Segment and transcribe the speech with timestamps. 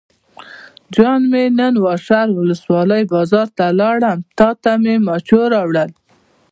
[0.93, 5.89] جان مې نن واشر ولسوالۍ بازار ته لاړم او تاته مې مچو راوړل.